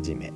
[0.00, 0.32] はじめ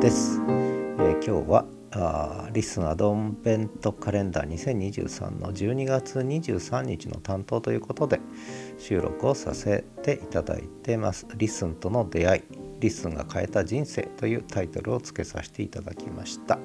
[0.00, 3.12] です、えー、今日はあリスンアド
[3.42, 8.20] ベントカレンダー2023の12月23日の担当ということで
[8.78, 11.26] 収録をさせていただいてます。
[11.34, 12.42] リスンとの出会い
[12.78, 16.60] リスンが変えた人生というタイトルを付けさせていただきました、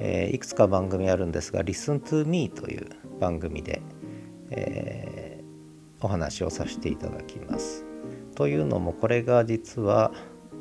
[0.00, 2.90] えー、いくつか番組あるんですが Listen to Me という
[3.20, 3.80] 番組で、
[4.50, 7.86] えー、お話をさせていただきます。
[8.34, 10.12] というのもこれが実は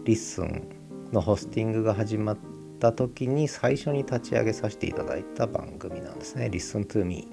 [0.05, 0.82] リスン
[1.13, 2.37] のホスティングが始まっ
[2.79, 6.49] た時に最初に立ち上げさせていただいた番組なんですね。
[6.51, 7.27] Listen to Me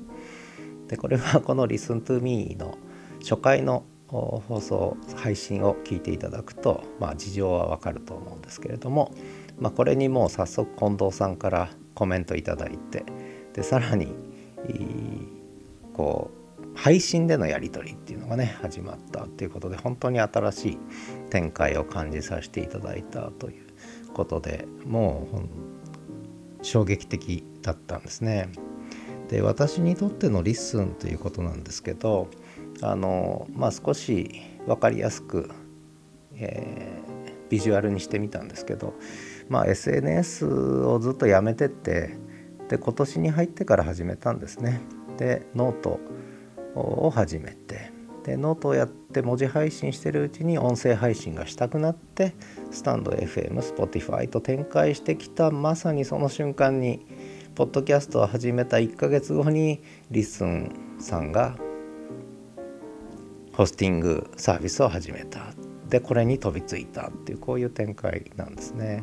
[0.87, 2.79] でこれはこの Listen to Me の
[3.21, 9.15] 初回の放送配信を聞いていただくと、まあ、事情はわかると思うんですけれども、
[9.59, 13.05] まあ、これにもう早速近藤さんからコメントいただいて
[13.53, 14.13] でさらに
[15.95, 16.41] こう
[16.75, 20.79] 配信でのやり取りっていうのがね始まったっていうことで本当に新しい
[21.31, 23.70] 展開を感じさせていただいたという
[24.15, 28.51] ことでもう衝撃的だったんですね。
[29.29, 32.29] で私にとっての LISTEN ということなんですけど
[32.83, 35.51] あのまあ少し分かりやすく、
[36.35, 38.95] えー、ビジュアルにしてみたんですけど、
[39.49, 42.17] まあ、SNS をずっとやめてって
[42.69, 44.81] で今年に入ってから始めたんですね。
[45.17, 46.01] でノート
[46.75, 47.90] を始めて
[48.25, 52.35] でノートをやって文字配信してるうちに音声配信がしたくなって
[52.71, 57.07] スタンド FM、Spotify と展開してきたまさにその瞬間に
[57.55, 61.57] ポッドキャストを始めた1ヶ月後に LISTEN さんが
[63.53, 65.53] ホスティングサービスを始めた
[65.89, 69.03] でこれに飛びついたっていうこういう展開なんですね。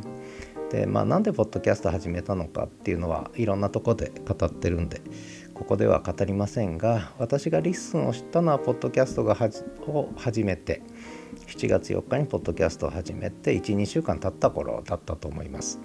[0.72, 5.02] でまあなんでポッドキャスト始めたのかっていうのはいろんなとこで語ってるんで
[5.58, 10.84] ここでは語りませんが私が LISTEN を知ったのはポッドキャストがはじを始めて
[11.48, 15.80] 7月4日にポッドキャストを始めて12週間経った頃だったと思います。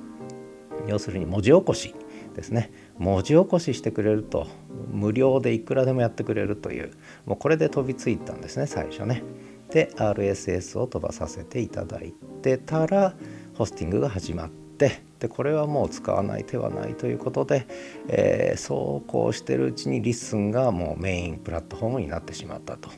[0.86, 1.94] 要するに文字起こし
[2.34, 2.70] ですね。
[2.98, 4.46] 文字起こししてくれると
[4.90, 6.92] 無料でいくらでもやってくれるという
[7.24, 9.22] もうこれで飛びついたんですね最初ね。
[9.70, 12.12] で RSS を飛ばさせていただい
[12.42, 13.14] てたら
[13.54, 17.68] ホスティングが始まってでこれはもう使わない手はないということで、
[18.08, 22.90] えー、そうこうしてるうちに LISTEN がもうメインプラットフォームになってしまったと。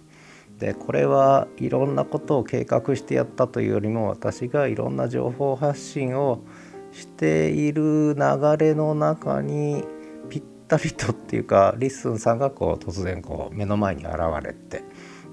[0.59, 6.45] でこれはいろんなことを計画してやったというよりも私がいろんな情報発信を
[6.93, 9.85] している流れの中に
[10.31, 14.83] ぴったりとっていうか LISTEN さんがこう突然こう目の前に現れて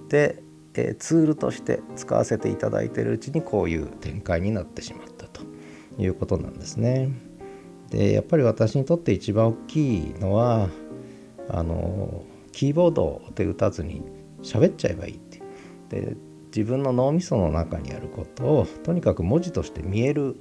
[0.10, 5.11] で、えツールとして使わせていただいているうちにこういう展開になってしまった。
[5.98, 7.12] いうことなんですね。
[7.90, 10.70] でやっぱり私にとって一番大きいのは
[11.50, 14.02] あのキーボードで打たずに
[14.42, 15.42] 喋っちゃえばいいって
[15.90, 16.16] で
[16.48, 20.38] 自分の脳みその中にあることをとにかく文字として見える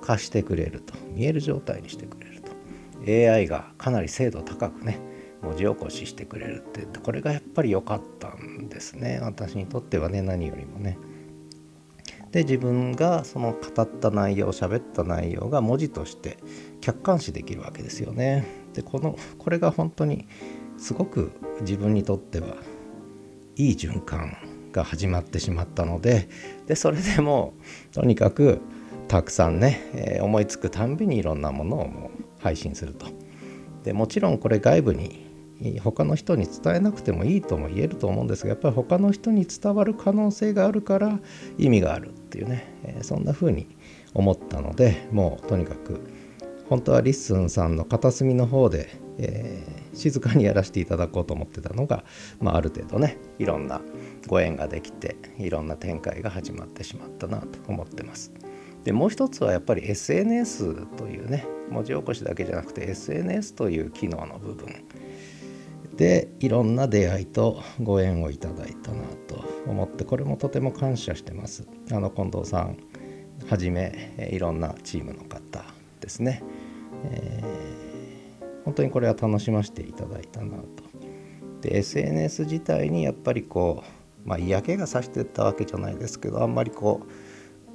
[0.00, 2.52] 化してくれると見える状態にしてくれると
[3.06, 4.98] AI がかなり精度高くね
[5.42, 10.98] 文字起こししてくれるってこれがやっぱり良かったんですね私にとってはね何よりもね。
[12.34, 16.36] で自分がその語った内容喋った内容が文字として
[16.80, 18.44] 客観視できるわけですよね。
[18.72, 20.26] でこのこれが本当に
[20.76, 21.30] すごく
[21.60, 22.56] 自分にとっては
[23.54, 24.36] いい循環
[24.72, 26.28] が始まってしまったので
[26.66, 27.54] でそれでも
[27.92, 28.60] とにかく
[29.06, 33.06] たくさんね、えー、思いつくたんびにいろんなものをもう配信すると。
[33.84, 35.24] でもちろんこれ外部に
[35.84, 41.20] 他の人に伝えなくてもいいとも言えると思うんですがやっぱり他の人に伝わる可能性があるから
[41.58, 43.68] 意味があるっていうね、え、そんな風に
[44.12, 46.00] 思ったのでもうとにかく
[46.68, 52.04] 本当は LISTEN さんの片隅の方で、えー、静かにやらせていただこうと思ってたのが、
[52.40, 53.80] まあ、ある程度ねいろんな
[54.26, 58.32] ご縁ができていろんな展開が始まってしまったなと思ってます。
[58.82, 64.84] でもう一つはやっぱり SNS というね文字起こしだけじゃなくて SNS という機能の部分
[65.96, 71.66] でいろんな出会いとご縁をいただいたなと思ってこれもとても感謝してます。
[71.90, 72.78] あの近藤さん
[73.48, 75.64] はじめいろんなチームの方
[76.00, 76.42] ですね、
[77.04, 80.64] えー、本当にこれは楽しませていただいたなと。
[81.60, 83.82] で SNS 自体にやっぱりこ
[84.24, 87.02] うまあ嫌気がさしてたわけじゃないですけどあんまりこ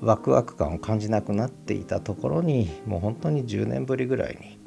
[0.02, 4.60] うワクワク感を感じなくなっていたところにもう本当に10年ぶりぐらいに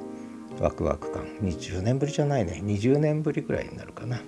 [0.59, 1.23] ワクワク感。
[1.41, 2.61] 20年ぶりじゃないね。
[2.63, 4.21] 20年ぶりぐらいになるかな。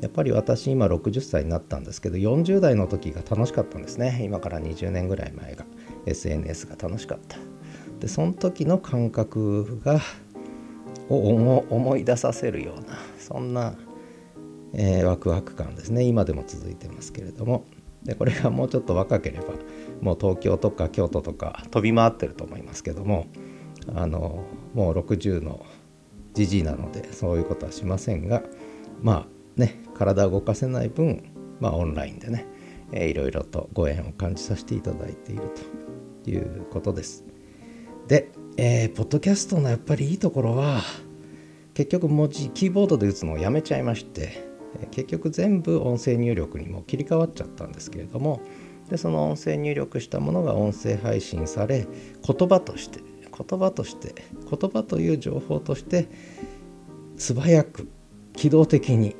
[0.00, 4.20] やっぱり私今60歳になったんですけど40代の時が楽しかったんですね。
[4.22, 5.64] 今から20年ぐらい前が。
[6.06, 7.36] SNS が楽しかった。
[8.00, 10.00] でその時の感覚が
[11.08, 13.74] を思い出させるようなそんな、
[14.74, 16.04] えー、ワクワク感ですね。
[16.04, 17.64] 今でも続いてますけれども。
[18.04, 19.54] でこれがもうちょっと若ければ
[20.00, 23.26] もう東京とか京都とか飛び回ってると思いますけども
[23.92, 25.66] あのもう60の
[26.34, 28.44] じじいなのでそういうことはしませんが
[29.02, 31.22] まあね体を動かせない分、
[31.60, 32.46] まあ、オンラインでね、
[32.92, 35.42] えー、いろいろとご縁を感じさせていただいている
[36.24, 37.24] ということです。
[38.06, 40.82] で、えー、ポッドキャストのやっぱりいいところは
[41.74, 44.48] 結局文字キーボードで打つのをやめちゃいまして
[44.90, 48.40] 結局全部音声入力にも切り替わっちゃったんですけれども
[48.90, 51.86] でその音声入力したものが音声配信され
[52.26, 56.08] 言葉として言葉として言葉という情報として
[57.16, 57.88] 素早く
[58.34, 59.14] 機動的に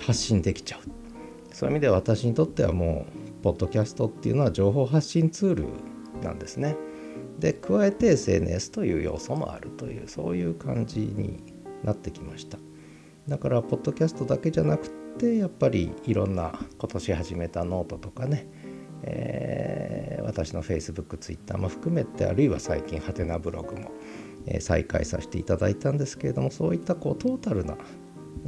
[0.00, 0.80] 発信できちゃう
[1.52, 3.06] そういう意味では私にとってはも
[3.40, 5.66] うポッドキャストっていうのは情報発信ツール
[6.22, 6.76] なんですね。
[7.38, 11.42] で加えて SNS という要素もあるというそういう感じに
[11.84, 12.58] なってきました
[13.28, 18.46] だからポッドキャストだけじゃなくてやっぱりいろんな今年始めたノートとかね、
[19.02, 23.90] えー、私の Facebook、Twitter も含めてあるいは最近はてなブログも、
[24.46, 27.76] え、再開させていただいたんですけれどもそういったこうトータルな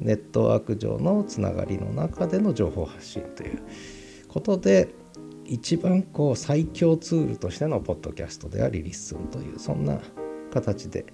[0.01, 3.63] ネットワーク上のつながりの中での情報発信という
[4.29, 4.89] ことで
[5.45, 10.01] 一番こう最強ツールとしてのポッドキャストであり LISTEN というそんな
[10.53, 11.07] 形で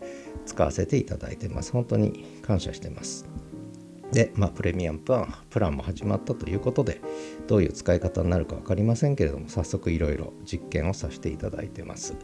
[0.45, 1.73] 使わせていただいてます。
[1.73, 3.27] 本当に感謝してます。
[4.13, 7.01] で、まあ、プレミアムプランプランも始まったということで
[7.49, 12.15] どういう使い方になるか分かりませんけれども早速いろいろ実験をさせていただいてます。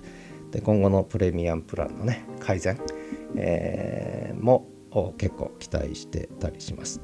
[0.50, 2.80] で今後のプレミアムプランのね改善、
[3.36, 4.68] えー、も
[5.18, 7.00] 結構期待してたりします。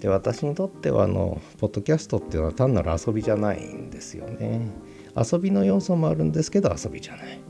[0.00, 4.68] で私にとってはあのポッドキャストっていうのは単なる遊びじゃないんですよね。
[5.16, 7.40] 遊びの要素もあるんですけど遊びじゃない。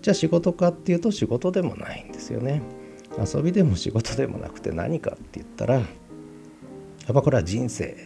[0.00, 2.62] じゃあ仕事かっていうと仕事でもないんですよね。
[3.18, 5.86] 遊びでも仕事でもなくて何かって言ったらやっ
[7.14, 7.96] ぱこれは人生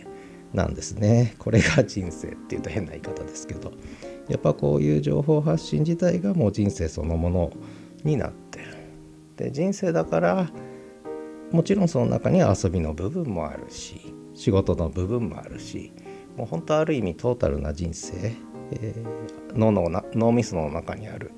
[0.53, 1.35] なんですね。
[1.39, 3.73] これが人生っていうと変な言い方ですけど。
[4.29, 7.53] やっぱこういう情報発信自体がもう人生そのもの
[8.03, 8.67] になってる。
[9.37, 10.51] で人生だから
[11.51, 15.93] もちろんその中には遊びの部分もあるし仕事の部分もあるし
[16.37, 18.35] もう本当ある意味トータルな人生、
[18.73, 21.33] えー、脳の脳みその中にある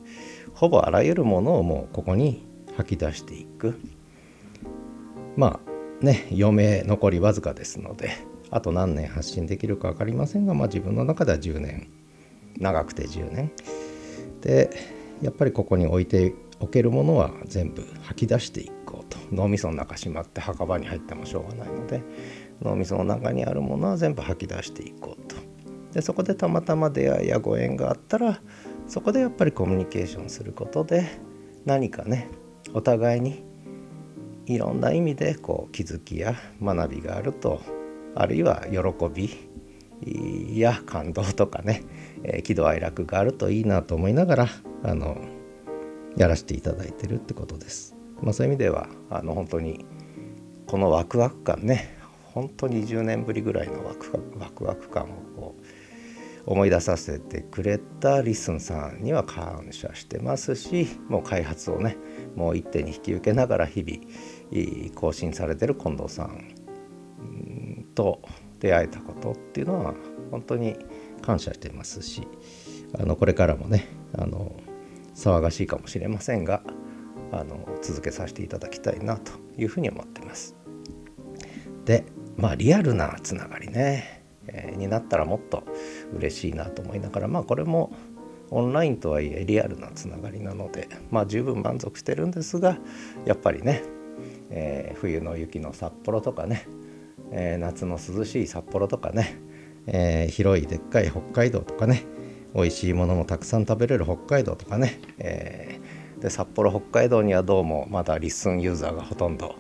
[0.55, 2.45] ほぼあらゆるものをもうここに
[2.77, 3.79] 吐き出していく。
[5.37, 8.11] まあね余命残りわずかですので
[8.51, 11.89] あと何年発信できるか分かりませんが、まあ、自分の中では10年
[12.59, 13.53] 長くて10年。
[14.41, 14.71] で
[15.23, 18.78] やっぱりここに置いておけるものは全部吐き出していく。
[18.89, 22.03] こうと脳みその中しまって墓場に入ってもしょうがないので
[22.63, 25.37] 脳みその中にあるものは全部吐き出していこうと
[25.93, 28.41] でそこでたまたま出会いやご縁があったら
[28.87, 31.21] そこでやっぱりコミュニケーションすることで
[31.67, 32.31] 何かね
[32.73, 33.45] お互いに
[34.47, 37.61] いろんな意味でこう気づきや学びがあると
[38.15, 38.81] あるいは喜
[39.13, 41.83] びや感動とかね、
[42.23, 44.49] えー、喜怒哀楽があるといいなと思いながら
[44.85, 45.19] あの
[46.17, 47.98] やらせていただいてるってことです。
[48.23, 49.85] まあ、そういう意味ではあの本当に
[50.67, 51.97] このワクワク感ね
[52.35, 55.07] 本当に10年ぶりぐらいのワクワクワク感を
[55.37, 55.63] こう
[56.51, 61.97] 思い出させてくれたリスンさんには感謝してますしもう開発をね
[62.37, 68.23] もう一手に引き受けながら日々更新されてる近藤さんと
[68.61, 69.95] 出会えたことっていうのは
[70.31, 70.77] 本当に
[71.21, 72.27] 感謝してますし
[72.99, 74.57] あのこれからもねあの
[75.15, 76.63] 騒がしいかもしれませんが
[77.33, 80.57] あの続けさせていただきたいなというふうに思ってます。
[81.85, 82.05] で
[82.37, 85.65] まあリアルなつながりね、えー、になったらもっと
[86.15, 87.93] 嬉しいなと思いながらまあこれも
[88.51, 92.79] オンラインとはいえリアルなつながりなのでまあ十分満足してるんですが
[93.27, 93.83] やっぱりね、
[94.51, 96.67] えー、冬の雪の札幌とかね、
[97.33, 99.39] えー、夏の涼しい札幌とかね、
[99.87, 102.05] えー、広いでっかい北海道とかね
[102.55, 105.78] 美味しいものもたくさん食べれる北海道とかね、え、
[106.21, 109.57] で札幌北海道にはどうもまだリッスンユーザーがほとんど、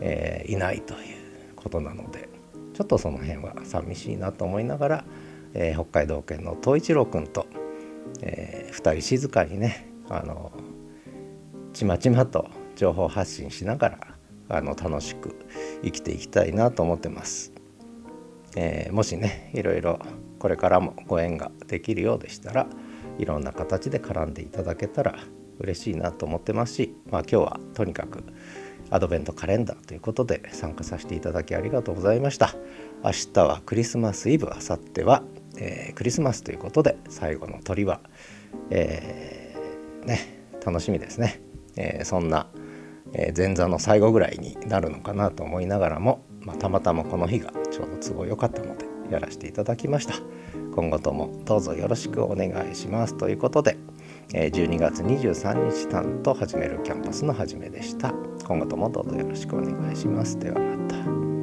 [0.00, 2.28] えー、いないということなので
[2.74, 5.04] ちょっとその辺は寂しいなと思いながら、
[5.54, 7.46] えー、北海道県の東一郎君と、
[8.22, 10.52] えー、2人静かにねあの
[11.72, 13.98] ちまちまと情報発信しながら
[14.48, 15.34] あの楽しく
[15.82, 17.52] 生きていきたいなと思ってます。
[18.54, 19.98] えー、もしねいろいろ
[20.38, 22.66] これからもご縁ができるようでしたら
[23.18, 25.18] いろんな形で絡んでいただけたら
[25.58, 28.24] 嬉しいなと思ってますし、まあ、今日はとにかく
[28.90, 32.54] アドベントカレンダーということで参加させていただきありがとうございました。
[33.02, 35.22] 明日はクリスマスイブ明後日は、
[35.58, 38.00] えー、クリスマスということで最後の鳥は、
[38.70, 41.40] えー、ね楽しみですね、
[41.76, 42.48] えー、そんな、
[43.12, 50.14] え前座の最後ぐらいになるのかなと思いながらも、まあ、たまたまこの日がちょうど都合良かったのでやらせていただきました。
[50.74, 53.78] 今後ともどうぞよろしくお願いしますということで
[54.28, 58.12] 12月23日担当始めるキャンパスの始めでした。
[58.46, 60.38] 今後ともどうぞよろしくお願いします。
[60.38, 61.35] ではまた。